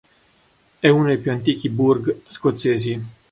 È 0.79 0.87
uno 0.89 1.05
dei 1.05 1.19
più 1.19 1.29
antichi 1.31 1.69
"burgh" 1.69 2.23
scozzesi. 2.25 3.03